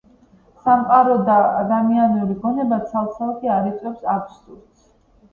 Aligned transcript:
სამყარო 0.67 1.17
და 1.25 1.33
ადამიანური 1.57 2.37
გონება 2.45 2.79
ცალ-ცალკე 2.93 3.51
არ 3.57 3.69
იწვევს 3.73 4.09
აბსურდს. 4.15 4.81